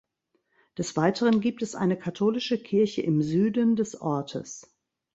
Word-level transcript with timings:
Des 0.79 0.97
Weiteren 0.97 1.41
gibt 1.41 1.61
es 1.61 1.75
eine 1.75 1.95
katholische 1.95 2.57
Kirche 2.57 3.03
im 3.03 3.21
Süden 3.21 3.75
des 3.75 4.01
Ortes. 4.01 4.65